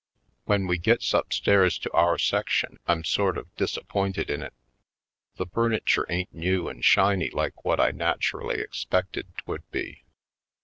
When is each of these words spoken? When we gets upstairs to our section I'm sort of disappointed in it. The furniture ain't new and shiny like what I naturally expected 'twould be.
When 0.45 0.65
we 0.65 0.79
gets 0.79 1.13
upstairs 1.13 1.77
to 1.77 1.91
our 1.91 2.17
section 2.17 2.79
I'm 2.87 3.03
sort 3.03 3.37
of 3.37 3.55
disappointed 3.55 4.31
in 4.31 4.41
it. 4.41 4.55
The 5.35 5.45
furniture 5.45 6.07
ain't 6.09 6.33
new 6.33 6.67
and 6.69 6.83
shiny 6.83 7.29
like 7.29 7.63
what 7.63 7.79
I 7.79 7.91
naturally 7.91 8.59
expected 8.61 9.27
'twould 9.37 9.61
be. 9.69 10.03